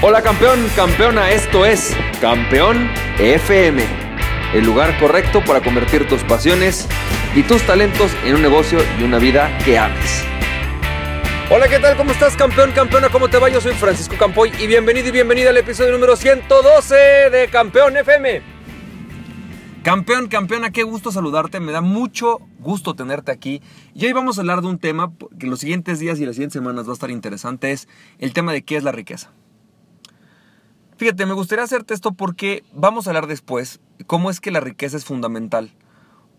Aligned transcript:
Hola 0.00 0.22
campeón, 0.22 0.60
campeona, 0.76 1.32
esto 1.32 1.66
es 1.66 1.92
Campeón 2.20 2.88
FM, 3.18 3.82
el 4.54 4.64
lugar 4.64 4.96
correcto 5.00 5.42
para 5.44 5.60
convertir 5.60 6.06
tus 6.06 6.22
pasiones 6.22 6.86
y 7.34 7.42
tus 7.42 7.62
talentos 7.62 8.12
en 8.24 8.36
un 8.36 8.42
negocio 8.42 8.78
y 9.00 9.02
una 9.02 9.18
vida 9.18 9.58
que 9.64 9.76
ames. 9.76 10.22
Hola, 11.50 11.66
¿qué 11.66 11.80
tal? 11.80 11.96
¿Cómo 11.96 12.12
estás, 12.12 12.36
campeón, 12.36 12.70
campeona? 12.70 13.08
¿Cómo 13.08 13.28
te 13.28 13.38
va? 13.38 13.48
Yo 13.48 13.60
soy 13.60 13.72
Francisco 13.72 14.14
Campoy 14.16 14.52
y 14.60 14.68
bienvenido 14.68 15.08
y 15.08 15.10
bienvenida 15.10 15.50
al 15.50 15.56
episodio 15.56 15.90
número 15.90 16.14
112 16.14 16.94
de 16.94 17.48
Campeón 17.50 17.96
FM. 17.96 18.42
Campeón, 19.82 20.28
campeona, 20.28 20.70
qué 20.70 20.84
gusto 20.84 21.10
saludarte, 21.10 21.58
me 21.58 21.72
da 21.72 21.80
mucho 21.80 22.38
gusto 22.60 22.94
tenerte 22.94 23.32
aquí. 23.32 23.62
Y 23.94 24.06
hoy 24.06 24.12
vamos 24.12 24.38
a 24.38 24.42
hablar 24.42 24.60
de 24.60 24.68
un 24.68 24.78
tema 24.78 25.10
que 25.40 25.48
los 25.48 25.58
siguientes 25.58 25.98
días 25.98 26.20
y 26.20 26.24
las 26.24 26.36
siguientes 26.36 26.52
semanas 26.52 26.86
va 26.86 26.90
a 26.90 26.94
estar 26.94 27.10
interesante, 27.10 27.72
es 27.72 27.88
el 28.20 28.32
tema 28.32 28.52
de 28.52 28.62
qué 28.62 28.76
es 28.76 28.84
la 28.84 28.92
riqueza. 28.92 29.32
Fíjate, 30.98 31.26
me 31.26 31.34
gustaría 31.34 31.64
hacerte 31.64 31.94
esto 31.94 32.10
porque 32.10 32.64
vamos 32.72 33.06
a 33.06 33.10
hablar 33.10 33.28
después 33.28 33.78
cómo 34.08 34.30
es 34.30 34.40
que 34.40 34.50
la 34.50 34.58
riqueza 34.58 34.96
es 34.96 35.04
fundamental 35.04 35.70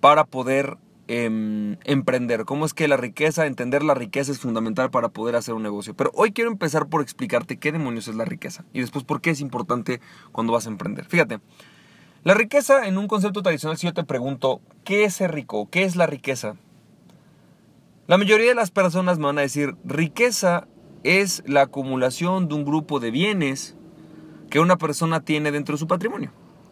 para 0.02 0.26
poder 0.26 0.78
em, 1.08 1.78
emprender, 1.86 2.44
cómo 2.44 2.66
es 2.66 2.74
que 2.74 2.90
la 2.90 2.98
riqueza, 2.98 3.46
entender 3.46 3.84
la 3.84 3.94
riqueza 3.94 4.34
es 4.34 4.40
fundamental 4.40 4.92
para 4.92 5.08
poder 5.08 5.38
hacer 5.38 5.54
un 5.54 5.64
negocio. 5.64 5.94
Pero 5.94 6.12
hoy 6.14 6.34
quiero 6.34 6.52
empezar 6.52 6.88
por 6.88 7.02
explicarte 7.02 7.56
qué 7.56 7.72
demonios 7.72 8.10
es 8.10 8.16
la 8.16 8.26
riqueza 8.26 8.66
y 8.74 8.82
después 8.82 9.06
por 9.06 9.22
qué 9.22 9.30
es 9.30 9.40
importante 9.40 10.02
cuando 10.34 10.52
vas 10.52 10.66
a 10.66 10.72
emprender. 10.72 11.06
Fíjate, 11.06 11.40
la 12.26 12.34
riqueza 12.34 12.86
en 12.86 12.98
un 12.98 13.08
concepto 13.08 13.42
tradicional, 13.42 13.78
si 13.78 13.88
yo 13.88 13.94
te 13.94 14.04
pregunto, 14.04 14.60
¿qué 14.84 15.06
es 15.06 15.14
ser 15.14 15.34
rico? 15.34 15.70
¿Qué 15.72 15.84
es 15.84 15.96
la 15.96 16.06
riqueza? 16.06 16.58
La 18.08 18.18
mayoría 18.18 18.50
de 18.50 18.56
las 18.56 18.72
personas 18.72 19.20
me 19.20 19.28
van 19.28 19.38
a 19.38 19.42
decir, 19.42 19.78
riqueza 19.86 20.68
es 21.04 21.44
la 21.46 21.62
acumulación 21.62 22.50
de 22.50 22.56
un 22.56 22.66
grupo 22.66 23.00
de 23.00 23.12
bienes, 23.12 23.78
que 24.50 24.60
una 24.60 24.78
persona 24.78 25.22
tiene 25.22 25.52
dentro 25.52 25.74
de 25.74 25.80
su 25.80 25.88
patrimonio. 25.88 26.32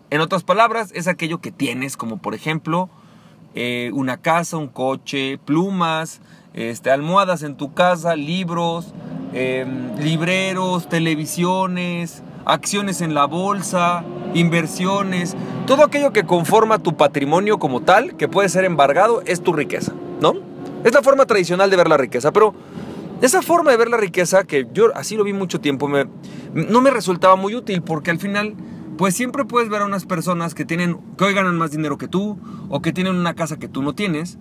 En 0.09 0.21
otras 0.21 0.43
palabras, 0.43 0.91
es 0.93 1.07
aquello 1.07 1.39
que 1.39 1.51
tienes, 1.51 1.97
como 1.97 2.17
por 2.17 2.33
ejemplo 2.33 2.89
eh, 3.55 3.91
una 3.93 4.17
casa, 4.17 4.57
un 4.57 4.67
coche, 4.67 5.37
plumas, 5.37 6.21
este, 6.53 6.91
almohadas 6.91 7.43
en 7.43 7.55
tu 7.55 7.73
casa, 7.73 8.15
libros, 8.15 8.93
em, 9.33 9.95
libreros, 9.97 10.87
televisiones, 10.89 12.23
acciones 12.45 13.01
en 13.01 13.13
la 13.13 13.25
bolsa, 13.25 14.03
inversiones, 14.33 15.35
todo 15.65 15.83
aquello 15.83 16.13
que 16.13 16.23
conforma 16.23 16.79
tu 16.79 16.95
patrimonio 16.95 17.59
como 17.59 17.81
tal, 17.81 18.15
que 18.15 18.27
puede 18.27 18.49
ser 18.49 18.63
embargado, 18.63 19.21
es 19.25 19.41
tu 19.41 19.53
riqueza, 19.53 19.93
¿no? 20.21 20.33
Es 20.83 20.93
la 20.93 21.01
forma 21.01 21.25
tradicional 21.25 21.69
de 21.69 21.77
ver 21.77 21.89
la 21.89 21.97
riqueza, 21.97 22.31
pero 22.31 22.53
esa 23.21 23.41
forma 23.41 23.71
de 23.71 23.77
ver 23.77 23.89
la 23.89 23.97
riqueza, 23.97 24.43
que 24.43 24.67
yo 24.73 24.95
así 24.95 25.15
lo 25.15 25.23
vi 25.23 25.33
mucho 25.33 25.59
tiempo, 25.59 25.89
no 26.53 26.81
me 26.81 26.91
resultaba 26.91 27.35
muy 27.35 27.55
útil 27.55 27.81
porque 27.81 28.11
al 28.11 28.19
final, 28.19 28.55
pues 28.97 29.15
siempre 29.15 29.45
puedes 29.45 29.69
ver 29.69 29.81
a 29.81 29.85
unas 29.85 30.05
personas 30.05 30.53
que 30.53 30.65
tienen, 30.65 30.99
que 31.17 31.25
hoy 31.25 31.33
ganan 31.33 31.57
más 31.57 31.71
dinero 31.71 31.97
que 31.97 32.07
tú 32.07 32.37
o 32.69 32.81
que 32.81 32.93
tienen 32.93 33.15
una 33.15 33.33
casa 33.33 33.57
que 33.57 33.67
tú 33.67 33.81
no 33.81 33.95
tienes. 33.95 34.37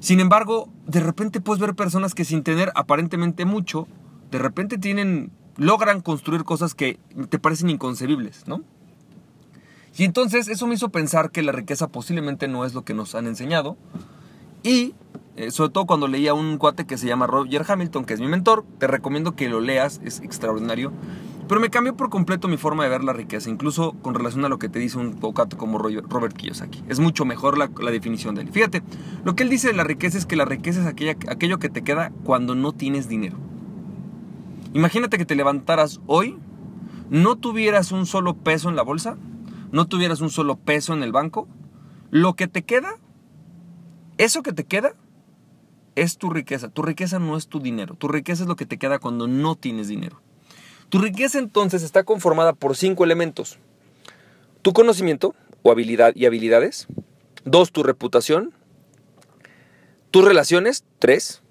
Sin 0.00 0.20
embargo, 0.20 0.68
de 0.86 1.00
repente 1.00 1.40
puedes 1.40 1.60
ver 1.60 1.74
personas 1.74 2.14
que 2.14 2.24
sin 2.24 2.42
tener 2.42 2.72
aparentemente 2.74 3.44
mucho, 3.44 3.86
de 4.30 4.38
repente 4.38 4.78
tienen, 4.78 5.30
logran 5.56 6.00
construir 6.00 6.44
cosas 6.44 6.74
que 6.74 6.98
te 7.28 7.38
parecen 7.38 7.70
inconcebibles, 7.70 8.46
¿no? 8.46 8.62
Y 9.96 10.04
entonces 10.04 10.48
eso 10.48 10.66
me 10.66 10.74
hizo 10.74 10.88
pensar 10.88 11.30
que 11.30 11.42
la 11.42 11.52
riqueza 11.52 11.88
posiblemente 11.88 12.48
no 12.48 12.64
es 12.64 12.74
lo 12.74 12.84
que 12.84 12.94
nos 12.94 13.14
han 13.14 13.26
enseñado. 13.26 13.76
Y 14.62 14.94
eh, 15.36 15.50
sobre 15.50 15.70
todo 15.70 15.86
cuando 15.86 16.06
leía 16.06 16.34
un 16.34 16.58
cuate 16.58 16.86
que 16.86 16.96
se 16.96 17.06
llama 17.06 17.26
Roger 17.26 17.64
Hamilton, 17.66 18.04
que 18.04 18.14
es 18.14 18.20
mi 18.20 18.28
mentor, 18.28 18.64
te 18.78 18.86
recomiendo 18.86 19.34
que 19.34 19.48
lo 19.48 19.60
leas, 19.60 20.00
es 20.04 20.20
extraordinario. 20.20 20.92
Pero 21.48 21.60
me 21.60 21.68
cambió 21.68 21.94
por 21.94 22.08
completo 22.08 22.48
mi 22.48 22.56
forma 22.56 22.84
de 22.84 22.90
ver 22.90 23.04
la 23.04 23.12
riqueza, 23.12 23.50
incluso 23.50 23.92
con 24.00 24.14
relación 24.14 24.44
a 24.44 24.48
lo 24.48 24.58
que 24.58 24.70
te 24.70 24.78
dice 24.78 24.96
un 24.96 25.12
cuate 25.12 25.56
como 25.56 25.78
Robert 25.78 26.34
Kiyosaki. 26.34 26.84
Es 26.88 27.00
mucho 27.00 27.24
mejor 27.26 27.58
la, 27.58 27.68
definición 27.90 28.34
de 28.34 28.42
él. 28.42 28.50
Fíjate, 28.50 28.82
lo 29.24 29.34
que 29.34 29.42
él 29.42 29.50
dice 29.50 29.68
de 29.68 29.74
la 29.74 29.84
riqueza 29.84 30.16
es 30.16 30.24
que 30.24 30.36
la 30.36 30.46
riqueza 30.46 30.80
es 30.80 30.86
aquella, 30.86 31.16
aquello 31.28 31.58
que 31.58 31.68
te 31.68 31.82
queda 31.82 32.12
cuando 32.24 32.54
no 32.54 32.72
tienes 32.72 33.08
dinero. 33.08 33.36
Imagínate 34.72 35.18
que 35.18 35.26
te 35.26 35.34
levantaras 35.34 36.00
hoy, 36.06 36.38
no 37.10 37.36
tuvieras 37.36 37.92
un 37.92 38.06
solo 38.06 38.34
peso 38.36 38.70
en 38.70 38.76
la 38.76 38.82
bolsa, 38.82 39.16
no 39.70 39.86
tuvieras 39.86 40.20
un 40.20 40.30
solo 40.30 40.56
peso 40.56 40.94
en 40.94 41.02
el 41.02 41.12
banco, 41.12 41.46
lo 42.10 42.34
que 42.34 42.48
te 42.48 42.62
queda, 42.62 42.96
eso 44.16 44.42
que 44.42 44.52
te 44.52 44.64
queda, 44.64 44.94
es 45.96 46.18
tu 46.18 46.30
riqueza. 46.30 46.68
Tu 46.68 46.82
riqueza 46.82 47.18
no 47.18 47.36
es 47.36 47.48
tu 47.48 47.60
dinero. 47.60 47.94
Tu 47.94 48.08
riqueza 48.08 48.42
es 48.42 48.48
lo 48.48 48.56
que 48.56 48.66
te 48.66 48.78
queda 48.78 48.98
cuando 48.98 49.26
no 49.26 49.56
tienes 49.56 49.88
dinero. 49.88 50.20
Tu 50.88 50.98
riqueza 50.98 51.38
entonces 51.38 51.82
está 51.82 52.04
conformada 52.04 52.52
por 52.52 52.76
cinco 52.76 53.04
elementos. 53.04 53.58
Tu 54.62 54.72
conocimiento 54.72 55.34
o 55.62 55.70
habilidad 55.70 56.12
y 56.14 56.26
habilidades. 56.26 56.86
Dos, 57.44 57.72
tu 57.72 57.82
reputación. 57.82 58.52
Tus 60.10 60.24
relaciones. 60.24 60.84
Tres. 60.98 61.42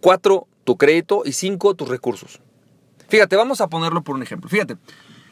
Cuatro, 0.00 0.46
tu 0.64 0.76
crédito. 0.76 1.22
Y 1.24 1.32
cinco, 1.32 1.74
tus 1.74 1.88
recursos. 1.88 2.40
Fíjate, 3.08 3.36
vamos 3.36 3.60
a 3.60 3.68
ponerlo 3.68 4.02
por 4.02 4.14
un 4.14 4.22
ejemplo. 4.22 4.48
Fíjate, 4.48 4.76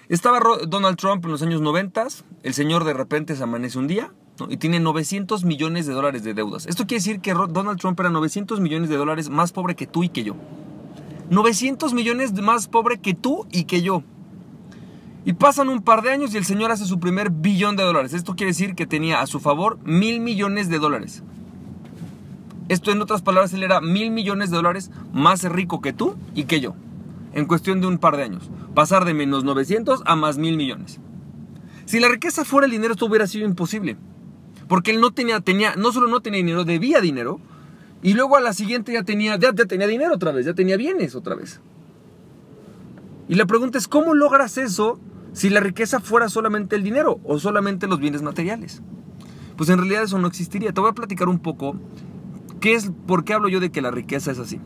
estaba 0.09 0.41
Donald 0.67 0.97
Trump 0.97 1.25
en 1.25 1.31
los 1.31 1.43
años 1.43 1.61
90. 1.61 2.09
El 2.43 2.55
señor 2.55 2.85
de 2.85 2.93
repente 2.93 3.37
se 3.37 3.43
amanece 3.43 3.79
un 3.79 3.87
día 3.87 4.13
y 4.49 4.57
tiene 4.57 4.81
900 4.81 5.45
millones 5.45 5.87
de 5.87 5.93
dólares 5.93 6.23
de 6.23 6.35
deudas. 6.35 6.67
Esto 6.67 6.87
quiere 6.87 7.01
decir 7.01 7.21
que 7.21 7.35
Donald 7.35 7.81
Trump 7.81 7.99
era 7.99 8.11
900 8.11 8.61
millones 8.61 8.89
de 8.89 8.97
dólares 8.97 9.31
más 9.31 9.53
pobre 9.53 9.75
que 9.75 9.87
tú 9.87 10.05
y 10.05 10.09
que 10.11 10.23
yo. 10.23 10.37
900 11.31 11.93
millones 11.93 12.33
más 12.41 12.69
pobre 12.69 12.99
que 12.99 13.15
tú 13.15 13.47
y 13.51 13.65
que 13.65 13.83
yo. 13.83 14.03
Y 15.25 15.35
pasan 15.35 15.69
un 15.69 15.83
par 15.83 16.03
de 16.03 16.11
años 16.11 16.33
y 16.33 16.39
el 16.39 16.45
señor 16.45 16.71
hace 16.71 16.87
su 16.87 17.01
primer 17.01 17.31
billón 17.31 17.77
de 17.77 17.83
dólares. 17.83 18.15
Esto 18.15 18.35
quiere 18.37 18.53
decir 18.53 18.75
que 18.75 18.87
tenía 18.87 19.21
a 19.21 19.27
su 19.27 19.41
favor 19.41 19.79
mil 19.85 20.21
millones 20.21 20.69
de 20.69 20.79
dólares. 20.79 21.23
Esto 22.69 22.93
en 22.93 23.03
otras 23.03 23.23
palabras, 23.23 23.53
él 23.53 23.63
era 23.63 23.81
mil 23.81 24.11
millones 24.11 24.51
de 24.51 24.57
dólares 24.57 24.91
más 25.13 25.43
rico 25.45 25.81
que 25.81 25.93
tú 25.93 26.17
y 26.35 26.45
que 26.45 26.61
yo. 26.61 26.75
En 27.33 27.47
cuestión 27.47 27.81
de 27.81 27.87
un 27.87 27.99
par 27.99 28.17
de 28.17 28.25
años. 28.25 28.51
Pasar 28.75 29.05
de 29.05 29.15
menos 29.15 29.45
900 29.45 30.03
a 30.07 30.17
más 30.17 30.39
mil 30.39 30.57
millones. 30.57 31.01
Si 31.85 32.01
la 32.01 32.09
riqueza 32.09 32.45
fuera 32.45 32.67
el 32.67 32.71
dinero, 32.71 32.93
esto 32.93 33.07
hubiera 33.07 33.27
sido 33.27 33.47
imposible. 33.47 33.97
Porque 34.69 34.91
él 34.91 35.01
no 35.01 35.11
tenía, 35.11 35.41
tenía, 35.41 35.75
no 35.77 35.93
solo 35.93 36.09
no 36.09 36.21
tenía 36.21 36.39
dinero, 36.39 36.65
debía 36.65 37.01
dinero. 37.01 37.41
Y 38.03 38.15
luego 38.15 38.37
a 38.37 38.41
la 38.41 38.53
siguiente 38.53 38.93
ya 38.93 39.03
tenía, 39.03 39.37
ya, 39.37 39.53
tenía 39.53 39.87
dinero 39.87 40.15
otra 40.15 40.31
vez, 40.31 40.47
ya 40.47 40.55
tenía 40.55 40.77
bienes 40.77 41.15
otra 41.15 41.35
vez. 41.35 41.61
Y 43.29 43.35
la 43.35 43.47
pregunta 43.47 43.79
es, 43.79 43.89
¿cómo 43.89 44.15
logras 44.15 44.57
eso 44.59 45.01
si 45.33 45.51
la 45.51 45.61
riqueza 45.61 46.01
fuera 46.01 46.29
solamente 46.29 46.77
el 46.77 46.83
dinero 46.83 47.19
o 47.25 47.39
solamente 47.39 47.87
los 47.87 47.99
bienes 47.99 48.23
materiales? 48.23 48.83
Pues 49.57 49.69
en 49.71 49.79
realidad 49.79 50.05
eso 50.05 50.19
no 50.19 50.29
existiría. 50.29 50.73
Te 50.73 50.81
voy 50.81 50.91
a 50.91 50.95
platicar 50.95 51.29
un 51.29 51.41
poco 51.41 51.77
qué 52.61 52.75
es, 52.75 52.91
por 53.07 53.25
qué 53.25 53.35
hablo 53.35 53.49
yo 53.49 53.61
de 53.61 53.71
que 53.71 53.83
la 53.83 53.91
riqueza 53.91 54.31
es 54.31 54.39
así. 54.39 54.61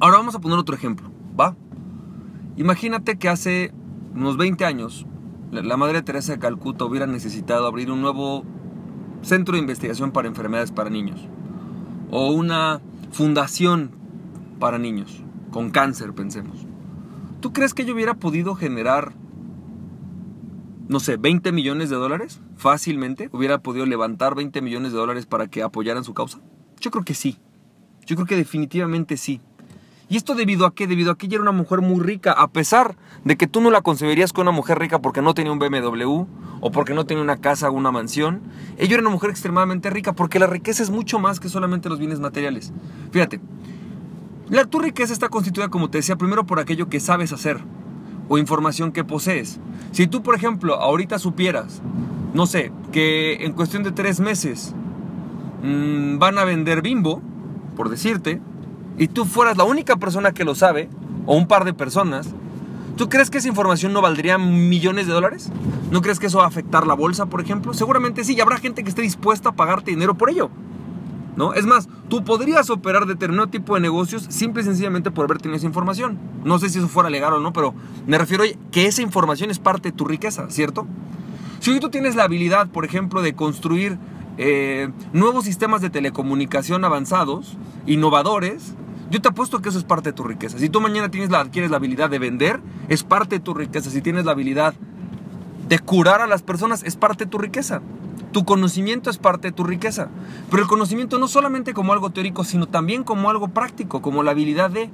Ahora 0.00 0.16
vamos 0.16 0.34
a 0.34 0.40
poner 0.40 0.58
otro 0.58 0.74
ejemplo, 0.74 1.10
¿va? 1.38 1.56
Imagínate 2.56 3.16
que 3.16 3.28
hace 3.28 3.72
unos 4.14 4.36
20 4.36 4.64
años 4.64 5.06
la 5.50 5.76
Madre 5.76 6.02
Teresa 6.02 6.32
de 6.32 6.38
Calcuta 6.38 6.84
hubiera 6.84 7.06
necesitado 7.06 7.66
abrir 7.66 7.90
un 7.90 8.00
nuevo 8.00 8.44
Centro 9.24 9.54
de 9.54 9.60
Investigación 9.60 10.12
para 10.12 10.28
Enfermedades 10.28 10.70
para 10.70 10.90
Niños 10.90 11.28
o 12.10 12.30
una 12.30 12.80
fundación 13.10 13.90
para 14.58 14.78
niños 14.78 15.22
con 15.50 15.70
cáncer, 15.70 16.12
pensemos. 16.12 16.66
¿Tú 17.40 17.52
crees 17.52 17.74
que 17.74 17.84
yo 17.84 17.94
hubiera 17.94 18.14
podido 18.14 18.54
generar, 18.54 19.14
no 20.88 21.00
sé, 21.00 21.16
20 21.16 21.52
millones 21.52 21.90
de 21.90 21.96
dólares 21.96 22.40
fácilmente? 22.56 23.30
¿Hubiera 23.32 23.58
podido 23.58 23.86
levantar 23.86 24.34
20 24.34 24.60
millones 24.62 24.92
de 24.92 24.98
dólares 24.98 25.26
para 25.26 25.46
que 25.46 25.62
apoyaran 25.62 26.04
su 26.04 26.12
causa? 26.12 26.40
Yo 26.80 26.90
creo 26.90 27.04
que 27.04 27.14
sí. 27.14 27.38
Yo 28.04 28.16
creo 28.16 28.26
que 28.26 28.36
definitivamente 28.36 29.16
sí. 29.16 29.40
¿Y 30.08 30.16
esto 30.16 30.34
debido 30.34 30.66
a 30.66 30.74
qué? 30.74 30.86
Debido 30.86 31.12
a 31.12 31.16
que 31.16 31.26
ella 31.26 31.36
era 31.36 31.42
una 31.42 31.52
mujer 31.52 31.80
muy 31.80 32.00
rica, 32.00 32.32
a 32.32 32.48
pesar 32.48 32.96
de 33.24 33.36
que 33.36 33.46
tú 33.46 33.60
no 33.60 33.70
la 33.70 33.80
conceberías 33.80 34.32
con 34.32 34.42
una 34.42 34.50
mujer 34.50 34.78
rica 34.78 35.00
porque 35.00 35.22
no 35.22 35.34
tenía 35.34 35.52
un 35.52 35.58
BMW 35.58 36.26
o 36.60 36.70
porque 36.70 36.94
no 36.94 37.06
tenía 37.06 37.22
una 37.22 37.38
casa 37.38 37.70
o 37.70 37.72
una 37.72 37.90
mansión. 37.90 38.42
Ella 38.76 38.94
era 38.94 39.02
una 39.02 39.10
mujer 39.10 39.30
extremadamente 39.30 39.90
rica 39.90 40.12
porque 40.12 40.38
la 40.38 40.46
riqueza 40.46 40.82
es 40.82 40.90
mucho 40.90 41.18
más 41.18 41.40
que 41.40 41.48
solamente 41.48 41.88
los 41.88 41.98
bienes 41.98 42.20
materiales. 42.20 42.72
Fíjate, 43.12 43.40
la, 44.50 44.66
tu 44.66 44.78
riqueza 44.78 45.12
está 45.12 45.30
constituida, 45.30 45.68
como 45.68 45.88
te 45.88 45.98
decía, 45.98 46.16
primero 46.16 46.44
por 46.44 46.60
aquello 46.60 46.88
que 46.88 47.00
sabes 47.00 47.32
hacer 47.32 47.60
o 48.28 48.36
información 48.38 48.92
que 48.92 49.04
posees. 49.04 49.58
Si 49.92 50.06
tú, 50.06 50.22
por 50.22 50.34
ejemplo, 50.34 50.74
ahorita 50.74 51.18
supieras, 51.18 51.80
no 52.34 52.46
sé, 52.46 52.72
que 52.92 53.44
en 53.44 53.52
cuestión 53.52 53.82
de 53.82 53.92
tres 53.92 54.20
meses 54.20 54.74
mmm, 55.62 56.18
van 56.18 56.38
a 56.38 56.44
vender 56.44 56.82
bimbo, 56.82 57.22
por 57.76 57.88
decirte, 57.88 58.40
y 58.98 59.08
tú 59.08 59.24
fueras 59.24 59.56
la 59.56 59.64
única 59.64 59.96
persona 59.96 60.32
que 60.32 60.44
lo 60.44 60.54
sabe, 60.54 60.88
o 61.26 61.36
un 61.36 61.46
par 61.46 61.64
de 61.64 61.74
personas, 61.74 62.28
¿tú 62.96 63.08
crees 63.08 63.30
que 63.30 63.38
esa 63.38 63.48
información 63.48 63.92
no 63.92 64.02
valdría 64.02 64.38
millones 64.38 65.06
de 65.06 65.12
dólares? 65.12 65.50
¿No 65.90 66.02
crees 66.02 66.18
que 66.18 66.26
eso 66.26 66.38
va 66.38 66.44
a 66.44 66.48
afectar 66.48 66.86
la 66.86 66.94
bolsa, 66.94 67.26
por 67.26 67.40
ejemplo? 67.40 67.74
Seguramente 67.74 68.24
sí, 68.24 68.34
y 68.34 68.40
habrá 68.40 68.58
gente 68.58 68.82
que 68.82 68.88
esté 68.88 69.02
dispuesta 69.02 69.50
a 69.50 69.52
pagarte 69.52 69.90
dinero 69.90 70.14
por 70.14 70.30
ello. 70.30 70.50
¿No? 71.36 71.52
Es 71.52 71.66
más, 71.66 71.88
tú 72.08 72.22
podrías 72.22 72.70
operar 72.70 73.06
determinado 73.06 73.48
tipo 73.48 73.74
de 73.74 73.80
negocios 73.80 74.24
simple 74.28 74.62
y 74.62 74.66
sencillamente 74.66 75.10
por 75.10 75.24
haber 75.24 75.38
tenido 75.38 75.56
esa 75.56 75.66
información. 75.66 76.16
No 76.44 76.60
sé 76.60 76.68
si 76.68 76.78
eso 76.78 76.86
fuera 76.86 77.10
legal 77.10 77.32
o 77.32 77.40
no, 77.40 77.52
pero 77.52 77.74
me 78.06 78.18
refiero 78.18 78.44
a 78.44 78.46
que 78.70 78.86
esa 78.86 79.02
información 79.02 79.50
es 79.50 79.58
parte 79.58 79.90
de 79.90 79.96
tu 79.96 80.04
riqueza, 80.04 80.48
¿cierto? 80.48 80.86
Si 81.58 81.72
hoy 81.72 81.80
tú 81.80 81.90
tienes 81.90 82.14
la 82.14 82.24
habilidad, 82.24 82.68
por 82.68 82.84
ejemplo, 82.84 83.20
de 83.20 83.34
construir 83.34 83.98
eh, 84.36 84.90
nuevos 85.12 85.44
sistemas 85.44 85.80
de 85.80 85.90
telecomunicación 85.90 86.84
avanzados, 86.84 87.56
innovadores, 87.86 88.74
yo 89.10 89.20
te 89.20 89.28
apuesto 89.28 89.60
que 89.60 89.68
eso 89.68 89.78
es 89.78 89.84
parte 89.84 90.10
de 90.10 90.12
tu 90.14 90.24
riqueza. 90.24 90.58
Si 90.58 90.68
tú 90.68 90.80
mañana 90.80 91.10
tienes 91.10 91.30
la, 91.30 91.40
adquieres 91.40 91.70
la 91.70 91.76
habilidad 91.76 92.10
de 92.10 92.18
vender, 92.18 92.60
es 92.88 93.02
parte 93.02 93.36
de 93.36 93.40
tu 93.40 93.54
riqueza. 93.54 93.90
Si 93.90 94.00
tienes 94.00 94.24
la 94.24 94.32
habilidad 94.32 94.74
de 95.68 95.78
curar 95.78 96.20
a 96.20 96.26
las 96.26 96.42
personas, 96.42 96.82
es 96.84 96.96
parte 96.96 97.24
de 97.24 97.30
tu 97.30 97.38
riqueza. 97.38 97.82
Tu 98.32 98.44
conocimiento 98.44 99.10
es 99.10 99.18
parte 99.18 99.48
de 99.48 99.52
tu 99.52 99.64
riqueza. 99.64 100.08
Pero 100.50 100.62
el 100.62 100.68
conocimiento 100.68 101.18
no 101.18 101.28
solamente 101.28 101.74
como 101.74 101.92
algo 101.92 102.10
teórico, 102.10 102.44
sino 102.44 102.66
también 102.66 103.04
como 103.04 103.30
algo 103.30 103.48
práctico, 103.48 104.02
como 104.02 104.22
la 104.22 104.32
habilidad 104.32 104.70
de... 104.70 104.90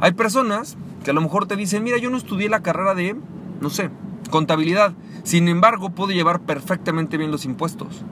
Hay 0.00 0.12
personas 0.12 0.76
que 1.04 1.10
a 1.10 1.14
lo 1.14 1.20
mejor 1.20 1.46
te 1.46 1.56
dicen, 1.56 1.82
mira, 1.84 1.98
yo 1.98 2.10
no 2.10 2.16
estudié 2.16 2.48
la 2.48 2.62
carrera 2.62 2.94
de, 2.94 3.16
no 3.60 3.70
sé, 3.70 3.90
contabilidad. 4.30 4.94
Sin 5.24 5.48
embargo, 5.48 5.90
puedo 5.90 6.12
llevar 6.12 6.40
perfectamente 6.40 7.16
bien 7.16 7.30
los 7.30 7.44
impuestos 7.44 8.04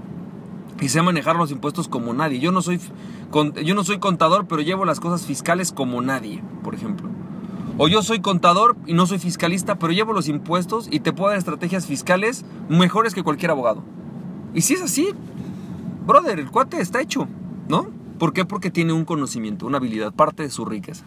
y 0.81 0.89
sé 0.89 1.03
manejar 1.03 1.37
los 1.37 1.51
impuestos 1.51 1.89
como 1.89 2.13
nadie. 2.13 2.39
Yo 2.39 2.53
no 2.53 2.63
soy 2.63 2.81
yo 3.65 3.75
no 3.75 3.85
soy 3.85 3.99
contador, 3.99 4.47
pero 4.47 4.63
llevo 4.63 4.85
las 4.85 5.01
cosas 5.01 5.27
fiscales 5.27 5.73
como 5.73 6.01
nadie, 6.01 6.43
por 6.63 6.75
ejemplo. 6.75 7.09
O 7.79 7.89
yo 7.89 8.03
soy 8.03 8.21
contador 8.21 8.77
y 8.87 8.95
no 8.95 9.07
soy 9.07 9.19
fiscalista, 9.19 9.79
pero 9.79 9.93
llevo 9.93 10.13
los 10.13 10.29
impuestos 10.29 10.89
y 10.91 11.01
te 11.01 11.13
puedo 11.13 11.31
dar 11.31 11.39
estrategias 11.39 11.87
fiscales 11.87 12.45
mejores 12.69 13.15
que 13.15 13.23
cualquier 13.23 13.51
abogado. 13.51 13.83
Y 14.55 14.63
si 14.63 14.75
es 14.75 14.83
así, 14.83 15.11
brother, 16.07 16.39
el 16.39 16.51
cuate 16.51 16.81
está 16.81 17.03
hecho, 17.03 17.29
¿no? 17.69 17.91
¿Por 18.19 18.33
qué? 18.33 18.47
Porque 18.47 18.71
tiene 18.71 18.95
un 18.95 19.05
conocimiento, 19.05 19.67
una 19.67 19.77
habilidad, 19.77 20.15
parte 20.15 20.43
de 20.43 20.51
su 20.51 20.65
riqueza. 20.65 21.05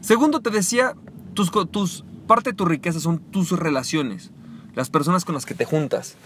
Segundo, 0.00 0.40
te 0.40 0.48
decía, 0.48 0.94
tus, 1.34 1.50
tus, 1.70 2.04
parte 2.26 2.50
de 2.50 2.56
tu 2.56 2.64
riqueza 2.64 2.98
son 2.98 3.18
tus 3.18 3.50
relaciones, 3.50 4.32
las 4.74 4.88
personas 4.88 5.26
con 5.26 5.34
las 5.34 5.44
que 5.44 5.54
te 5.54 5.66
juntas. 5.66 6.16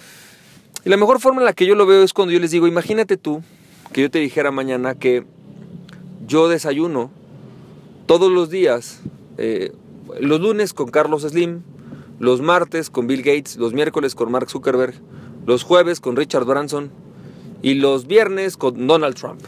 Y 0.87 0.89
la 0.89 0.97
mejor 0.97 1.19
forma 1.19 1.41
en 1.41 1.47
la 1.47 1.53
que 1.53 1.67
yo 1.67 1.75
lo 1.75 1.85
veo 1.85 2.05
es 2.05 2.13
cuando 2.13 2.33
yo 2.33 2.39
les 2.39 2.53
digo, 2.53 2.69
imagínate 2.69 3.17
tú 3.17 3.43
que 3.93 4.03
yo 4.03 4.11
te 4.11 4.21
dijera 4.21 4.53
mañana 4.53 4.95
que 4.95 5.25
yo 6.29 6.49
desayuno 6.49 7.11
todos 8.07 8.31
los 8.31 8.51
días, 8.51 9.01
eh, 9.37 9.73
los 10.21 10.41
lunes 10.41 10.73
con 10.73 10.89
Carlos 10.91 11.23
Slim, 11.23 11.63
los 12.21 12.41
martes 12.41 12.89
con 12.89 13.09
Bill 13.09 13.23
Gates, 13.23 13.57
los 13.57 13.73
miércoles 13.73 14.15
con 14.15 14.31
Mark 14.31 14.49
Zuckerberg, 14.49 14.95
los 15.45 15.65
jueves 15.65 15.99
con 15.99 16.15
Richard 16.15 16.45
Branson 16.45 16.93
y 17.63 17.75
los 17.75 18.07
viernes 18.07 18.57
con 18.57 18.87
Donald 18.87 19.17
Trump. 19.17 19.41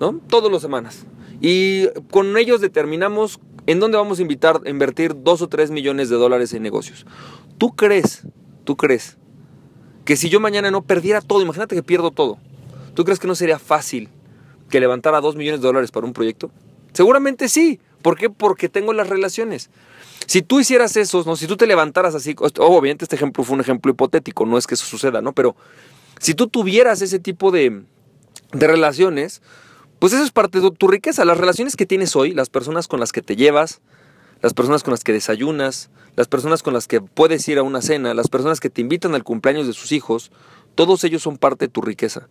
¿No? 0.00 0.18
Todas 0.26 0.50
las 0.50 0.60
semanas. 0.60 1.06
Y 1.40 1.86
con 2.10 2.36
ellos 2.36 2.60
determinamos 2.60 3.38
en 3.66 3.78
dónde 3.78 3.96
vamos 3.96 4.18
a 4.18 4.22
invitar, 4.22 4.60
invertir 4.66 5.14
dos 5.22 5.40
o 5.40 5.48
tres 5.48 5.70
millones 5.70 6.08
de 6.08 6.16
dólares 6.16 6.52
en 6.52 6.64
negocios. 6.64 7.06
¿Tú 7.58 7.76
crees, 7.76 8.26
tú 8.64 8.76
crees 8.76 9.18
que 10.04 10.16
si 10.16 10.28
yo 10.28 10.40
mañana 10.40 10.70
no 10.70 10.82
perdiera 10.82 11.20
todo, 11.20 11.42
imagínate 11.42 11.74
que 11.74 11.82
pierdo 11.82 12.10
todo, 12.10 12.38
¿tú 12.94 13.04
crees 13.04 13.18
que 13.18 13.26
no 13.26 13.34
sería 13.34 13.58
fácil 13.58 14.08
que 14.68 14.80
levantara 14.80 15.20
2 15.20 15.36
millones 15.36 15.60
de 15.60 15.66
dólares 15.66 15.90
para 15.90 16.06
un 16.06 16.12
proyecto? 16.12 16.50
Seguramente 16.92 17.48
sí. 17.48 17.80
¿Por 18.02 18.18
qué? 18.18 18.28
Porque 18.30 18.68
tengo 18.68 18.92
las 18.92 19.08
relaciones. 19.08 19.70
Si 20.26 20.42
tú 20.42 20.60
hicieras 20.60 20.96
eso, 20.96 21.22
¿no? 21.24 21.36
si 21.36 21.46
tú 21.46 21.56
te 21.56 21.66
levantaras 21.66 22.14
así, 22.14 22.34
obviamente 22.58 23.04
este 23.04 23.16
ejemplo 23.16 23.44
fue 23.44 23.54
un 23.54 23.60
ejemplo 23.60 23.92
hipotético, 23.92 24.44
no 24.44 24.58
es 24.58 24.66
que 24.66 24.74
eso 24.74 24.86
suceda, 24.86 25.20
¿no? 25.20 25.32
Pero 25.32 25.56
si 26.18 26.34
tú 26.34 26.48
tuvieras 26.48 27.02
ese 27.02 27.18
tipo 27.18 27.50
de, 27.50 27.82
de 28.52 28.66
relaciones, 28.66 29.42
pues 29.98 30.12
eso 30.12 30.24
es 30.24 30.30
parte 30.30 30.60
de 30.60 30.70
tu 30.70 30.88
riqueza. 30.88 31.24
Las 31.24 31.38
relaciones 31.38 31.76
que 31.76 31.86
tienes 31.86 32.16
hoy, 32.16 32.32
las 32.32 32.50
personas 32.50 32.88
con 32.88 33.00
las 33.00 33.12
que 33.12 33.22
te 33.22 33.36
llevas, 33.36 33.80
las 34.42 34.54
personas 34.54 34.82
con 34.82 34.90
las 34.90 35.04
que 35.04 35.12
desayunas, 35.12 35.90
las 36.16 36.28
personas 36.28 36.62
con 36.62 36.74
las 36.74 36.86
que 36.86 37.00
puedes 37.00 37.46
ir 37.48 37.58
a 37.58 37.62
una 37.62 37.80
cena, 37.80 38.12
las 38.12 38.28
personas 38.28 38.60
que 38.60 38.68
te 38.68 38.80
invitan 38.80 39.14
al 39.14 39.24
cumpleaños 39.24 39.66
de 39.66 39.72
sus 39.72 39.92
hijos, 39.92 40.30
todos 40.74 41.04
ellos 41.04 41.22
son 41.22 41.38
parte 41.38 41.66
de 41.66 41.72
tu 41.72 41.80
riqueza. 41.80 42.28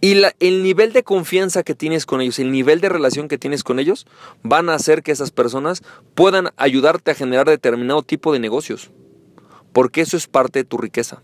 Y 0.00 0.20
el 0.40 0.62
nivel 0.62 0.92
de 0.92 1.02
confianza 1.02 1.62
que 1.62 1.74
tienes 1.74 2.06
con 2.06 2.20
ellos, 2.20 2.38
el 2.38 2.52
nivel 2.52 2.80
de 2.80 2.88
relación 2.88 3.28
que 3.28 3.38
tienes 3.38 3.64
con 3.64 3.78
ellos, 3.78 4.06
van 4.42 4.68
a 4.68 4.74
hacer 4.74 5.02
que 5.02 5.12
esas 5.12 5.30
personas 5.30 5.82
puedan 6.14 6.50
ayudarte 6.56 7.10
a 7.10 7.14
generar 7.14 7.48
determinado 7.48 8.02
tipo 8.02 8.32
de 8.32 8.40
negocios. 8.40 8.90
Porque 9.72 10.02
eso 10.02 10.16
es 10.16 10.26
parte 10.26 10.60
de 10.60 10.64
tu 10.64 10.76
riqueza. 10.78 11.22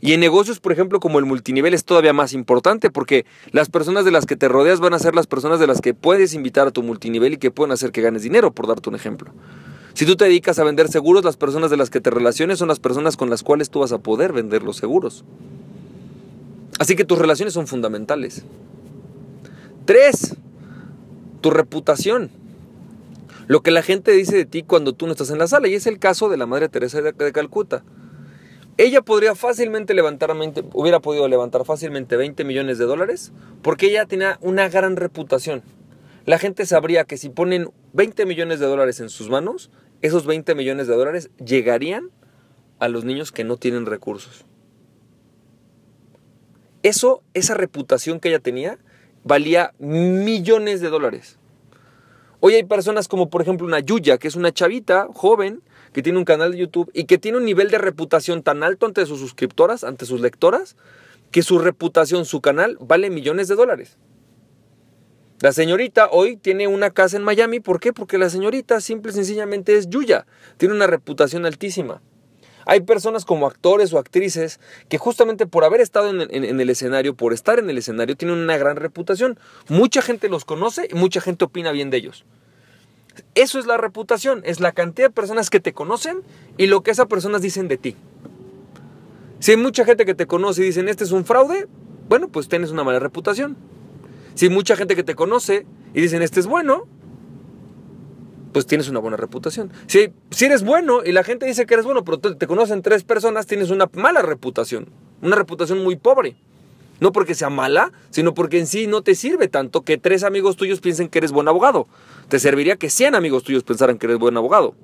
Y 0.00 0.12
en 0.12 0.20
negocios, 0.20 0.60
por 0.60 0.72
ejemplo, 0.72 1.00
como 1.00 1.18
el 1.18 1.24
multinivel 1.24 1.74
es 1.74 1.84
todavía 1.84 2.12
más 2.12 2.32
importante 2.32 2.90
porque 2.90 3.26
las 3.50 3.68
personas 3.68 4.04
de 4.04 4.12
las 4.12 4.26
que 4.26 4.36
te 4.36 4.48
rodeas 4.48 4.80
van 4.80 4.94
a 4.94 4.98
ser 4.98 5.14
las 5.14 5.26
personas 5.26 5.58
de 5.58 5.66
las 5.66 5.80
que 5.80 5.92
puedes 5.92 6.34
invitar 6.34 6.68
a 6.68 6.70
tu 6.70 6.82
multinivel 6.82 7.34
y 7.34 7.38
que 7.38 7.50
pueden 7.50 7.72
hacer 7.72 7.90
que 7.90 8.00
ganes 8.00 8.22
dinero, 8.22 8.52
por 8.52 8.68
darte 8.68 8.88
un 8.88 8.94
ejemplo. 8.94 9.32
Si 9.94 10.06
tú 10.06 10.14
te 10.14 10.26
dedicas 10.26 10.60
a 10.60 10.64
vender 10.64 10.88
seguros, 10.88 11.24
las 11.24 11.36
personas 11.36 11.70
de 11.70 11.76
las 11.76 11.90
que 11.90 12.00
te 12.00 12.10
relaciones 12.10 12.60
son 12.60 12.68
las 12.68 12.78
personas 12.78 13.16
con 13.16 13.30
las 13.30 13.42
cuales 13.42 13.70
tú 13.70 13.80
vas 13.80 13.90
a 13.90 13.98
poder 13.98 14.32
vender 14.32 14.62
los 14.62 14.76
seguros. 14.76 15.24
Así 16.78 16.94
que 16.94 17.04
tus 17.04 17.18
relaciones 17.18 17.54
son 17.54 17.66
fundamentales. 17.66 18.44
Tres, 19.84 20.36
tu 21.40 21.50
reputación. 21.50 22.30
Lo 23.48 23.62
que 23.62 23.72
la 23.72 23.82
gente 23.82 24.12
dice 24.12 24.36
de 24.36 24.44
ti 24.44 24.62
cuando 24.62 24.92
tú 24.92 25.06
no 25.06 25.12
estás 25.12 25.30
en 25.30 25.38
la 25.38 25.48
sala. 25.48 25.66
Y 25.66 25.74
es 25.74 25.88
el 25.88 25.98
caso 25.98 26.28
de 26.28 26.36
la 26.36 26.46
Madre 26.46 26.68
Teresa 26.68 27.02
de 27.02 27.32
Calcuta. 27.32 27.82
Ella 28.78 29.02
podría 29.02 29.34
fácilmente 29.34 29.92
levantar, 29.92 30.30
hubiera 30.72 31.00
podido 31.00 31.26
levantar 31.26 31.64
fácilmente 31.64 32.16
20 32.16 32.44
millones 32.44 32.78
de 32.78 32.84
dólares 32.84 33.32
porque 33.60 33.86
ella 33.86 34.06
tenía 34.06 34.38
una 34.40 34.68
gran 34.68 34.94
reputación. 34.94 35.64
La 36.26 36.38
gente 36.38 36.64
sabría 36.64 37.02
que 37.02 37.16
si 37.16 37.28
ponen 37.28 37.72
20 37.94 38.24
millones 38.24 38.60
de 38.60 38.66
dólares 38.66 39.00
en 39.00 39.08
sus 39.08 39.30
manos, 39.30 39.72
esos 40.00 40.26
20 40.26 40.54
millones 40.54 40.86
de 40.86 40.94
dólares 40.94 41.30
llegarían 41.44 42.10
a 42.78 42.86
los 42.88 43.04
niños 43.04 43.32
que 43.32 43.42
no 43.42 43.56
tienen 43.56 43.84
recursos. 43.84 44.44
Eso, 46.84 47.24
esa 47.34 47.54
reputación 47.54 48.20
que 48.20 48.28
ella 48.28 48.38
tenía, 48.38 48.78
valía 49.24 49.74
millones 49.80 50.80
de 50.80 50.88
dólares. 50.88 51.36
Hoy 52.38 52.54
hay 52.54 52.62
personas 52.62 53.08
como 53.08 53.28
por 53.28 53.42
ejemplo 53.42 53.66
una 53.66 53.80
Yuya, 53.80 54.18
que 54.18 54.28
es 54.28 54.36
una 54.36 54.52
chavita 54.52 55.08
joven, 55.12 55.62
que 55.98 56.02
tiene 56.04 56.20
un 56.20 56.24
canal 56.24 56.52
de 56.52 56.58
YouTube 56.58 56.92
y 56.94 57.06
que 57.06 57.18
tiene 57.18 57.38
un 57.38 57.44
nivel 57.44 57.72
de 57.72 57.78
reputación 57.78 58.44
tan 58.44 58.62
alto 58.62 58.86
ante 58.86 59.04
sus 59.04 59.18
suscriptoras, 59.18 59.82
ante 59.82 60.06
sus 60.06 60.20
lectoras, 60.20 60.76
que 61.32 61.42
su 61.42 61.58
reputación, 61.58 62.24
su 62.24 62.40
canal, 62.40 62.78
vale 62.80 63.10
millones 63.10 63.48
de 63.48 63.56
dólares. 63.56 63.96
La 65.40 65.52
señorita 65.52 66.08
hoy 66.12 66.36
tiene 66.36 66.68
una 66.68 66.90
casa 66.90 67.16
en 67.16 67.24
Miami. 67.24 67.58
¿Por 67.58 67.80
qué? 67.80 67.92
Porque 67.92 68.16
la 68.16 68.30
señorita 68.30 68.80
simple 68.80 69.10
y 69.10 69.14
sencillamente 69.16 69.76
es 69.76 69.88
Yuya. 69.88 70.24
Tiene 70.56 70.72
una 70.72 70.86
reputación 70.86 71.44
altísima. 71.46 72.00
Hay 72.64 72.82
personas 72.82 73.24
como 73.24 73.48
actores 73.48 73.92
o 73.92 73.98
actrices 73.98 74.60
que 74.88 74.98
justamente 74.98 75.46
por 75.46 75.64
haber 75.64 75.80
estado 75.80 76.10
en 76.10 76.60
el, 76.60 76.70
escenario, 76.70 77.16
por 77.16 77.32
estar 77.32 77.58
en 77.58 77.70
el 77.70 77.78
escenario, 77.78 78.16
tienen 78.16 78.38
una 78.38 78.56
gran 78.56 78.76
reputación. 78.76 79.36
Mucha 79.68 80.00
gente 80.00 80.28
los 80.28 80.44
conoce 80.44 80.86
y 80.88 80.94
mucha 80.94 81.20
gente 81.20 81.44
opina 81.44 81.72
bien 81.72 81.90
de 81.90 81.96
ellos. 81.96 82.24
Eso 83.34 83.58
es 83.58 83.66
la 83.66 83.76
reputación, 83.76 84.42
es 84.44 84.60
la 84.60 84.72
cantidad 84.72 85.08
de 85.08 85.14
personas 85.14 85.50
que 85.50 85.60
te 85.60 85.72
conocen 85.72 86.22
y 86.56 86.66
lo 86.66 86.82
que 86.82 86.90
esas 86.90 87.06
personas 87.06 87.42
dicen 87.42 87.68
de 87.68 87.78
ti. 87.78 87.96
Si 89.40 89.52
hay 89.52 89.56
mucha 89.56 89.84
gente 89.84 90.04
que 90.04 90.14
te 90.14 90.26
conoce 90.26 90.62
y 90.62 90.66
dicen, 90.66 90.88
este 90.88 91.04
es 91.04 91.12
un 91.12 91.24
fraude, 91.24 91.68
bueno, 92.08 92.28
pues 92.28 92.48
tienes 92.48 92.70
una 92.70 92.84
mala 92.84 92.98
reputación. 92.98 93.56
Si 94.34 94.46
hay 94.46 94.50
mucha 94.50 94.76
gente 94.76 94.96
que 94.96 95.02
te 95.02 95.14
conoce 95.14 95.66
y 95.94 96.00
dicen, 96.00 96.22
este 96.22 96.40
es 96.40 96.46
bueno, 96.46 96.86
pues 98.52 98.66
tienes 98.66 98.88
una 98.88 99.00
buena 99.00 99.16
reputación. 99.16 99.70
Si, 99.86 100.12
si 100.30 100.46
eres 100.46 100.64
bueno 100.64 101.04
y 101.04 101.12
la 101.12 101.22
gente 101.22 101.46
dice 101.46 101.66
que 101.66 101.74
eres 101.74 101.86
bueno, 101.86 102.04
pero 102.04 102.18
te, 102.18 102.34
te 102.34 102.46
conocen 102.46 102.82
tres 102.82 103.04
personas, 103.04 103.46
tienes 103.46 103.70
una 103.70 103.88
mala 103.94 104.22
reputación. 104.22 104.88
Una 105.22 105.36
reputación 105.36 105.82
muy 105.82 105.96
pobre. 105.96 106.36
No 107.00 107.12
porque 107.12 107.34
sea 107.34 107.50
mala, 107.50 107.92
sino 108.10 108.34
porque 108.34 108.58
en 108.58 108.66
sí 108.66 108.86
no 108.86 109.02
te 109.02 109.14
sirve 109.14 109.48
tanto 109.48 109.82
que 109.82 109.98
tres 109.98 110.24
amigos 110.24 110.56
tuyos 110.56 110.80
piensen 110.80 111.08
que 111.08 111.18
eres 111.18 111.32
buen 111.32 111.46
abogado. 111.46 111.86
Te 112.28 112.38
serviría 112.38 112.76
que 112.76 112.90
100 112.90 113.14
amigos 113.14 113.44
tuyos 113.44 113.62
pensaran 113.62 113.98
que 113.98 114.06
eres 114.06 114.18
buen 114.18 114.36
abogado. 114.36 114.74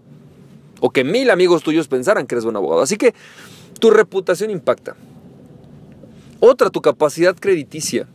O 0.80 0.90
que 0.90 1.02
mil 1.02 1.30
amigos 1.30 1.62
tuyos 1.62 1.88
pensaran 1.88 2.26
que 2.26 2.34
eres 2.34 2.44
buen 2.44 2.56
abogado. 2.56 2.82
Así 2.82 2.96
que 2.96 3.14
tu 3.80 3.90
reputación 3.90 4.50
impacta. 4.50 4.96
Otra, 6.40 6.70
tu 6.70 6.80
capacidad 6.80 7.34
crediticia. 7.34 8.06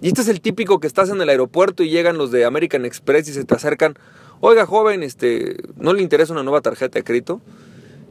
Y 0.00 0.08
este 0.08 0.22
es 0.22 0.28
el 0.28 0.40
típico 0.40 0.80
que 0.80 0.86
estás 0.86 1.08
en 1.10 1.20
el 1.20 1.28
aeropuerto 1.28 1.82
y 1.82 1.90
llegan 1.90 2.18
los 2.18 2.30
de 2.30 2.44
American 2.44 2.84
Express 2.84 3.28
y 3.28 3.32
se 3.32 3.44
te 3.44 3.54
acercan. 3.54 3.94
Oiga, 4.40 4.66
joven, 4.66 5.02
este, 5.02 5.56
¿no 5.76 5.94
le 5.94 6.02
interesa 6.02 6.32
una 6.32 6.42
nueva 6.42 6.60
tarjeta 6.60 6.98
de 6.98 7.04
crédito? 7.04 7.40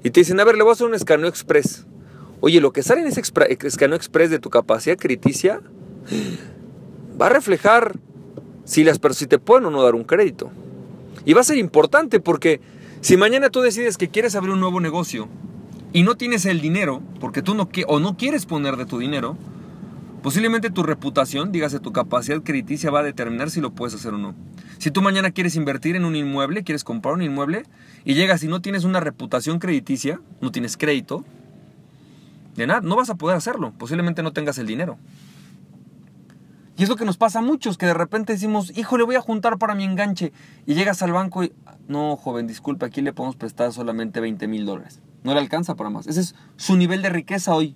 Y 0.04 0.12
te 0.12 0.22
dicen, 0.22 0.40
a 0.40 0.44
ver, 0.44 0.56
le 0.56 0.64
voy 0.64 0.72
a 0.72 0.74
hacer 0.74 0.88
un 0.88 0.96
escaneo 0.96 1.28
express. 1.28 1.86
Oye, 2.42 2.62
lo 2.62 2.72
que 2.72 2.84
sale 2.84 3.02
en 3.02 3.08
ese 3.08 3.22
escaneo 3.22 3.96
express 3.96 4.30
de 4.30 4.40
tu 4.40 4.50
capacidad 4.50 4.98
crediticia 4.98 5.62
va 7.22 7.28
a 7.28 7.30
reflejar 7.30 7.98
si, 8.64 8.84
las, 8.84 9.00
si 9.12 9.28
te 9.28 9.40
pueden 9.40 9.66
o 9.66 9.72
no 9.72 9.84
dar 9.84 9.96
un 9.96 10.04
crédito. 10.04 10.52
Y 11.26 11.34
va 11.34 11.42
a 11.42 11.46
ser 11.46 11.58
importante 11.58 12.20
porque 12.20 12.62
si 13.02 13.18
mañana 13.18 13.50
tú 13.50 13.62
decides 13.62 13.98
que 13.98 14.10
quieres 14.10 14.36
abrir 14.36 14.54
un 14.54 14.60
nuevo 14.60 14.80
negocio 14.80 15.28
y 15.94 16.04
no 16.04 16.16
tienes 16.16 16.46
el 16.46 16.62
dinero, 16.62 17.02
porque 17.20 17.42
tú 17.42 17.56
no, 17.56 17.70
o 17.88 18.00
no 18.00 18.18
quieres 18.18 18.46
poner 18.46 18.76
de 18.76 18.86
tu 18.86 19.00
dinero, 19.00 19.38
Posiblemente 20.26 20.72
tu 20.72 20.82
reputación, 20.82 21.52
dígase 21.52 21.80
tu 21.80 21.94
capacidad 21.94 22.42
crediticia, 22.42 22.90
va 22.90 23.02
a 23.02 23.04
determinar 23.04 23.52
si 23.52 23.62
lo 23.62 23.76
puedes 23.76 23.94
hacer 23.94 24.12
o 24.16 24.18
no. 24.18 24.34
Si 24.80 24.90
tú 24.90 25.04
mañana 25.04 25.30
quieres 25.30 25.56
invertir 25.56 25.96
en 25.96 26.04
un 26.04 26.16
inmueble, 26.16 26.64
quieres 26.64 26.84
comprar 26.84 27.14
un 27.14 27.22
inmueble, 27.22 27.62
y 28.06 28.16
llegas 28.16 28.42
y 28.42 28.48
no 28.48 28.60
tienes 28.60 28.86
una 28.86 29.00
reputación 29.00 29.60
crediticia, 29.60 30.20
no 30.42 30.52
tienes 30.52 30.78
crédito, 30.78 31.24
de 32.56 32.68
nada, 32.68 32.82
no 32.82 32.96
vas 32.96 33.10
a 33.10 33.16
poder 33.16 33.38
hacerlo. 33.38 33.74
Posiblemente 33.78 34.24
no 34.24 34.34
tengas 34.34 34.58
el 34.58 34.68
dinero. 34.68 34.98
Y 36.78 36.84
es 36.84 36.90
lo 36.90 36.98
que 36.98 37.06
nos 37.06 37.18
pasa 37.18 37.40
a 37.40 37.42
muchos, 37.42 37.78
que 37.78 37.86
de 37.86 37.94
repente 37.94 38.34
decimos, 38.34 38.76
hijo, 38.78 38.98
le 38.98 39.04
voy 39.04 39.16
a 39.16 39.22
juntar 39.22 39.58
para 39.58 39.76
mi 39.76 39.86
enganche. 39.86 40.34
Y 40.66 40.74
llegas 40.74 41.02
al 41.02 41.14
banco 41.14 41.44
y, 41.44 41.54
no, 41.88 42.18
joven, 42.18 42.48
disculpe, 42.48 42.86
aquí 42.86 43.02
le 43.02 43.14
podemos 43.14 43.36
prestar 43.36 43.72
solamente 43.72 44.20
20 44.20 44.48
mil 44.48 44.66
dólares. 44.66 45.00
No 45.24 45.34
le 45.34 45.40
alcanza 45.40 45.76
para 45.76 45.90
más. 45.90 46.06
Ese 46.08 46.22
es 46.22 46.36
su 46.58 46.76
nivel 46.76 47.02
de 47.02 47.10
riqueza 47.10 47.56
hoy. 47.56 47.76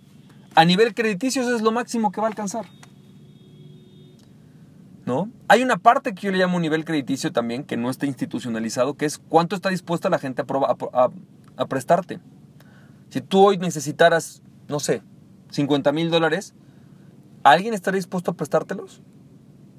A 0.55 0.65
nivel 0.65 0.93
crediticio 0.93 1.41
eso 1.41 1.55
es 1.55 1.61
lo 1.61 1.71
máximo 1.71 2.11
que 2.11 2.19
va 2.19 2.27
a 2.27 2.29
alcanzar. 2.29 2.65
¿No? 5.05 5.31
Hay 5.47 5.63
una 5.63 5.77
parte 5.77 6.13
que 6.13 6.21
yo 6.27 6.31
le 6.31 6.37
llamo 6.37 6.59
nivel 6.59 6.85
crediticio 6.85 7.31
también, 7.31 7.63
que 7.63 7.77
no 7.77 7.89
está 7.89 8.05
institucionalizado, 8.05 8.95
que 8.95 9.05
es 9.05 9.17
cuánto 9.17 9.55
está 9.55 9.69
dispuesta 9.69 10.09
la 10.09 10.19
gente 10.19 10.43
a, 10.43 11.09
a, 11.57 11.65
prestarte. 11.65 12.19
Si 13.09 13.21
tú 13.21 13.47
hoy 13.47 13.57
necesitaras, 13.57 14.43
no 14.69 14.79
sé, 14.79 15.01
50 15.51 15.91
mil 15.91 16.11
dólares, 16.11 16.53
¿alguien 17.43 17.73
estaría 17.73 17.97
dispuesto 17.97 18.31
a 18.31 18.33
prestártelos? 18.35 19.01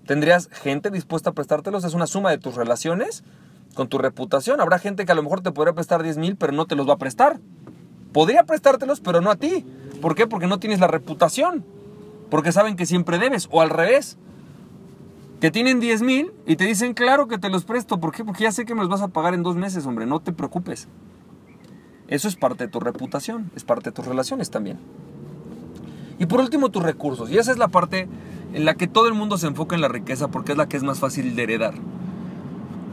¿Tendrías 0.07 0.49
gente 0.49 0.91
dispuesta 0.91 1.31
a 1.31 1.33
prestártelos? 1.33 1.85
Es 1.85 1.95
una 1.95 2.09
suma 2.09 2.31
de 2.31 2.39
tus 2.39 2.57
relaciones 2.57 3.23
con 3.75 3.89
tu 3.89 3.99
reputación. 3.99 4.61
Habrá 4.61 4.79
gente 4.79 5.07
que 5.07 5.13
a 5.13 5.15
lo 5.15 5.23
mejor 5.23 5.41
te 5.41 5.53
podría 5.53 5.73
prestar 5.73 6.03
10 6.03 6.19
mil, 6.19 6.37
pero 6.37 6.53
no 6.53 6.67
te 6.67 6.75
los 6.75 6.89
va 6.89 6.95
a 6.95 6.99
prestar. 6.99 7.39
Podría 8.13 8.43
prestártelos, 8.43 9.01
pero 9.01 9.21
no 9.21 9.31
a 9.31 9.37
ti. 9.37 9.65
¿Por 10.03 10.17
qué? 10.17 10.27
Porque 10.27 10.49
no 10.49 10.59
tienes 10.59 10.81
la 10.81 10.89
reputación. 10.89 11.65
Porque 12.29 12.51
saben 12.51 12.77
que 12.77 12.87
siempre 12.87 13.19
debes. 13.19 13.49
O 13.53 13.61
al 13.61 13.71
revés. 13.71 14.19
Que 15.41 15.51
tienen 15.51 15.81
10 15.81 16.03
mil 16.03 16.33
y 16.45 16.57
te 16.57 16.65
dicen, 16.65 16.93
claro 16.93 17.29
que 17.29 17.39
te 17.39 17.49
los 17.49 17.65
presto. 17.65 18.01
¿Por 18.01 18.13
qué? 18.13 18.25
Porque 18.25 18.43
ya 18.43 18.53
sé 18.53 18.65
que 18.65 18.75
me 18.75 18.81
los 18.81 18.91
vas 18.91 19.03
a 19.03 19.09
pagar 19.09 19.35
en 19.35 19.43
dos 19.43 19.57
meses, 19.57 19.87
hombre. 19.87 20.07
No 20.07 20.21
te 20.21 20.33
preocupes. 20.33 20.89
Eso 22.11 22.29
es 22.29 22.37
parte 22.37 22.65
de 22.65 22.71
tu 22.71 22.81
reputación. 22.81 23.51
Es 23.55 23.65
parte 23.65 23.91
de 23.91 23.95
tus 23.95 24.05
relaciones 24.05 24.51
también. 24.51 24.79
Y 26.19 26.27
por 26.27 26.41
último, 26.41 26.69
tus 26.69 26.83
recursos. 26.83 27.31
Y 27.31 27.39
esa 27.39 27.53
es 27.53 27.59
la 27.59 27.69
parte 27.69 28.09
en 28.53 28.65
la 28.65 28.75
que 28.75 28.89
todo 28.89 29.07
el 29.07 29.15
mundo 29.15 29.39
se 29.39 29.47
enfoca 29.47 29.77
en 29.77 29.81
la 29.81 29.89
riqueza 29.89 30.29
porque 30.29 30.53
es 30.53 30.59
la 30.59 30.69
que 30.69 30.77
es 30.77 30.83
más 30.83 30.99
fácil 30.99 31.35
de 31.35 31.43
heredar. 31.45 31.75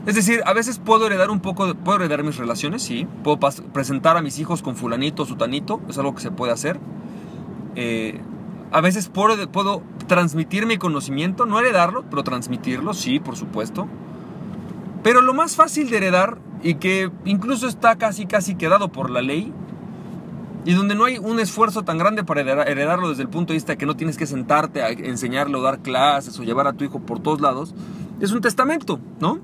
Es 0.05 0.15
decir, 0.15 0.41
a 0.45 0.53
veces 0.53 0.79
puedo 0.79 1.07
heredar 1.07 1.29
un 1.31 1.41
poco, 1.41 1.73
puedo 1.75 1.97
heredar 1.97 2.23
mis 2.23 2.37
relaciones, 2.37 2.83
sí. 2.83 3.07
Puedo 3.23 3.39
presentar 3.73 4.15
a 4.15 4.21
mis 4.21 4.39
hijos 4.39 4.61
con 4.61 4.77
fulanito 4.77 5.23
o 5.23 5.25
sutanito, 5.25 5.81
es 5.89 5.97
algo 5.97 6.15
que 6.15 6.21
se 6.21 6.31
puede 6.31 6.53
hacer. 6.53 6.79
Eh, 7.75 8.21
a 8.71 8.81
veces 8.81 9.09
puedo, 9.09 9.51
puedo 9.51 9.81
transmitir 10.07 10.65
mi 10.65 10.77
conocimiento, 10.77 11.45
no 11.45 11.59
heredarlo, 11.59 12.05
pero 12.09 12.23
transmitirlo, 12.23 12.93
sí, 12.93 13.19
por 13.19 13.35
supuesto. 13.35 13.87
Pero 15.03 15.21
lo 15.21 15.33
más 15.33 15.55
fácil 15.55 15.89
de 15.89 15.97
heredar 15.97 16.37
y 16.63 16.75
que 16.75 17.11
incluso 17.25 17.67
está 17.67 17.97
casi 17.97 18.25
casi 18.25 18.55
quedado 18.55 18.91
por 18.91 19.09
la 19.09 19.21
ley 19.21 19.53
y 20.65 20.73
donde 20.73 20.95
no 20.95 21.05
hay 21.05 21.17
un 21.17 21.39
esfuerzo 21.39 21.83
tan 21.83 21.97
grande 21.97 22.25
para 22.25 22.41
heredarlo 22.41 23.09
desde 23.09 23.23
el 23.23 23.29
punto 23.29 23.53
de 23.53 23.57
vista 23.57 23.73
de 23.73 23.77
que 23.77 23.85
no 23.85 23.95
tienes 23.95 24.17
que 24.17 24.27
sentarte 24.27 24.81
a 24.81 24.89
enseñarlo, 24.89 25.61
dar 25.61 25.79
clases 25.79 26.37
o 26.39 26.43
llevar 26.43 26.67
a 26.67 26.73
tu 26.73 26.83
hijo 26.83 26.99
por 26.99 27.21
todos 27.21 27.39
lados, 27.39 27.73
es 28.19 28.33
un 28.33 28.41
testamento, 28.41 28.99
¿no? 29.21 29.39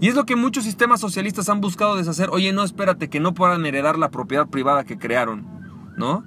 Y 0.00 0.08
es 0.08 0.14
lo 0.14 0.24
que 0.24 0.36
muchos 0.36 0.64
sistemas 0.64 1.00
socialistas 1.00 1.48
han 1.48 1.60
buscado 1.60 1.96
deshacer. 1.96 2.30
Oye, 2.30 2.52
no, 2.52 2.62
espérate, 2.62 3.10
que 3.10 3.20
no 3.20 3.34
puedan 3.34 3.66
heredar 3.66 3.98
la 3.98 4.10
propiedad 4.10 4.46
privada 4.46 4.84
que 4.84 4.96
crearon, 4.96 5.44
¿no? 5.98 6.24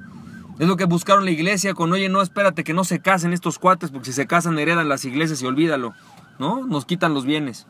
Es 0.59 0.67
lo 0.67 0.77
que 0.77 0.85
buscaron 0.85 1.25
la 1.25 1.31
iglesia 1.31 1.73
con, 1.73 1.91
oye, 1.91 2.07
no, 2.07 2.21
espérate 2.21 2.63
que 2.63 2.75
no 2.75 2.83
se 2.83 2.99
casen 2.99 3.33
estos 3.33 3.57
cuates, 3.57 3.89
porque 3.89 4.07
si 4.07 4.13
se 4.13 4.27
casan 4.27 4.59
heredan 4.59 4.87
las 4.87 5.03
iglesias 5.05 5.41
y 5.41 5.47
olvídalo, 5.47 5.93
¿no? 6.37 6.67
Nos 6.67 6.85
quitan 6.85 7.15
los 7.15 7.25
bienes. 7.25 7.65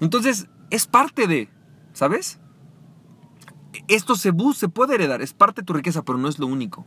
Entonces, 0.00 0.48
es 0.70 0.86
parte 0.86 1.26
de, 1.26 1.48
¿sabes? 1.92 2.38
Esto 3.88 4.16
se, 4.16 4.32
se 4.54 4.68
puede 4.68 4.94
heredar, 4.94 5.22
es 5.22 5.32
parte 5.32 5.62
de 5.62 5.66
tu 5.66 5.72
riqueza, 5.72 6.02
pero 6.02 6.18
no 6.18 6.28
es 6.28 6.38
lo 6.38 6.46
único. 6.46 6.86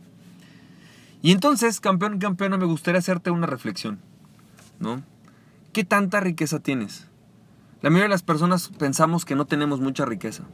Y 1.22 1.32
entonces, 1.32 1.80
campeón, 1.80 2.18
campeona, 2.18 2.58
me 2.58 2.66
gustaría 2.66 2.98
hacerte 2.98 3.30
una 3.30 3.46
reflexión, 3.46 4.00
¿no? 4.78 5.02
¿Qué 5.72 5.84
tanta 5.84 6.20
riqueza 6.20 6.60
tienes? 6.60 7.08
La 7.80 7.90
mayoría 7.90 8.04
de 8.04 8.14
las 8.14 8.22
personas 8.22 8.68
pensamos 8.68 9.24
que 9.24 9.34
no 9.34 9.46
tenemos 9.46 9.80
mucha 9.80 10.04
riqueza. 10.04 10.44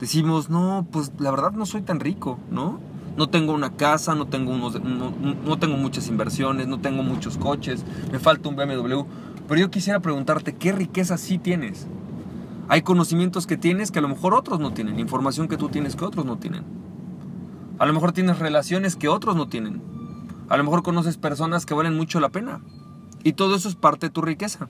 Decimos, 0.00 0.48
no, 0.50 0.86
pues 0.90 1.12
la 1.18 1.30
verdad 1.30 1.52
no 1.52 1.66
soy 1.66 1.82
tan 1.82 2.00
rico, 2.00 2.38
¿no? 2.50 2.80
no 3.18 3.28
tengo 3.28 3.52
una 3.52 3.72
casa, 3.72 4.14
no 4.14 4.28
tengo, 4.28 4.52
unos, 4.52 4.80
no, 4.80 5.58
tengo 5.58 5.76
muchas 5.76 6.06
inversiones, 6.06 6.68
no 6.68 6.78
tengo 6.78 7.02
muchos 7.02 7.36
coches, 7.36 7.84
me 8.12 8.20
falta 8.20 8.48
un 8.48 8.54
BMW. 8.54 9.02
Pero 9.48 9.60
yo 9.60 9.70
quisiera 9.72 9.98
preguntarte, 9.98 10.54
¿qué 10.54 10.70
riqueza 10.70 11.18
sí 11.18 11.36
tienes? 11.36 11.88
Hay 12.68 12.82
conocimientos 12.82 13.46
que 13.46 13.56
tienes 13.56 13.90
que 13.90 13.98
a 13.98 14.02
lo 14.02 14.08
mejor 14.08 14.34
otros 14.34 14.60
no 14.60 14.74
tienen, 14.74 15.00
información 15.00 15.48
que 15.48 15.56
tú 15.56 15.68
tienes 15.68 15.96
que 15.96 16.04
otros 16.04 16.26
no 16.26 16.38
tienen. 16.38 16.64
A 17.78 17.86
lo 17.86 17.92
mejor 17.92 18.12
tienes 18.12 18.38
relaciones 18.38 18.96
que 18.96 19.08
otros 19.08 19.36
no 19.36 19.48
tienen. 19.48 19.80
A 20.48 20.56
lo 20.56 20.64
mejor 20.64 20.82
conoces 20.82 21.16
personas 21.16 21.64
que 21.64 21.74
valen 21.74 21.96
mucho 21.96 22.20
la 22.20 22.28
pena. 22.28 22.60
Y 23.22 23.34
todo 23.34 23.56
eso 23.56 23.68
es 23.68 23.74
parte 23.74 24.06
de 24.06 24.10
tu 24.10 24.20
riqueza. 24.20 24.68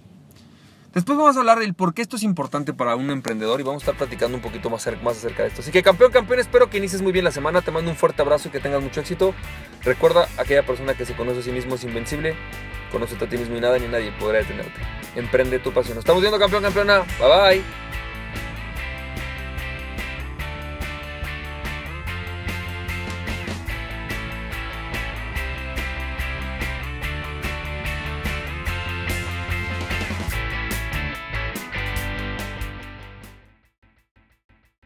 Después 0.95 1.19
vamos 1.19 1.37
a 1.37 1.41
hablar 1.41 1.59
del 1.59 1.75
por 1.75 1.93
qué 1.93 2.03
esto 2.03 2.17
es 2.17 2.23
importante 2.23 2.73
para 2.73 2.97
un 2.97 3.11
emprendedor 3.11 3.61
y 3.61 3.63
vamos 3.63 3.83
a 3.83 3.85
estar 3.85 3.97
platicando 3.97 4.37
un 4.37 4.43
poquito 4.43 4.71
más, 4.71 4.87
acerca 4.87 5.43
de 5.43 5.49
esto. 5.49 5.61
Así 5.61 5.71
que 5.71 5.83
campeón, 5.83 6.11
campeón, 6.11 6.41
espero 6.41 6.71
que 6.71 6.79
inicies 6.79 7.03
muy 7.03 7.13
bien 7.13 7.25
la 7.25 7.31
semana. 7.31 7.61
Te 7.61 7.71
mando 7.71 7.91
un 7.91 7.97
fuerte 7.97 8.23
abrazo 8.23 8.49
y 8.49 8.51
que 8.51 8.61
tengas 8.61 8.83
mucho 8.83 9.01
éxito. 9.01 9.35
Recuerda, 9.85 10.29
aquella 10.39 10.65
persona 10.65 10.95
que 10.95 11.05
se 11.05 11.15
conoce 11.15 11.41
a 11.41 11.43
sí 11.43 11.53
mismo 11.53 11.75
es 11.75 11.85
invencible. 11.85 12.35
Conócete 12.91 13.27
a 13.27 13.29
ti 13.29 13.37
mismo 13.37 13.57
y 13.57 13.61
nada 13.61 13.79
ni 13.79 13.87
nadie 13.87 14.13
podrá 14.13 14.39
detenerte. 14.39 14.81
Emprende 15.15 15.59
tu 15.59 15.73
pasión. 15.73 15.99
Estamos 15.99 16.23
viendo 16.23 16.39
campeón, 16.39 16.63
campeona. 16.63 17.01
Bye 17.21 17.61
bye. 17.61 17.88